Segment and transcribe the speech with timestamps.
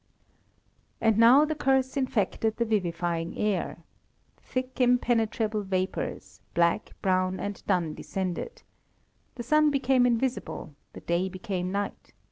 [0.99, 3.83] And now the curse infected the vivifying air.
[4.35, 8.63] Thick, impenetrable vapours, black, brown, and dun, descended.
[9.35, 12.13] The sun became invisible, the day became night.